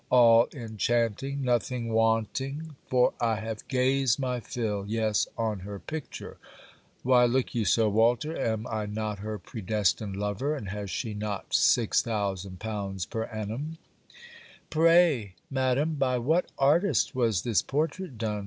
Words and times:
All 0.09 0.47
enchanting! 0.51 1.43
nothing 1.43 1.89
wanting! 1.93 2.75
for 2.87 3.13
I 3.21 3.35
have 3.35 3.67
gazed 3.67 4.17
my 4.17 4.39
fill 4.39 4.83
yes 4.87 5.27
on 5.37 5.59
her 5.59 5.77
picture. 5.77 6.37
Why 7.03 7.25
look 7.25 7.53
you 7.53 7.65
so, 7.65 7.87
Walter? 7.87 8.35
Am 8.35 8.65
I 8.65 8.87
not 8.87 9.19
her 9.19 9.37
predestined 9.37 10.17
lover, 10.17 10.55
and 10.55 10.69
has 10.69 10.89
she 10.89 11.13
not 11.13 11.51
6000l. 11.51 13.09
per 13.11 13.25
annum? 13.25 13.77
'Pray, 14.71 15.35
Madam, 15.51 15.93
by 15.93 16.17
what 16.17 16.47
artist 16.57 17.13
was 17.13 17.43
this 17.43 17.61
portrait 17.61 18.17
done?' 18.17 18.39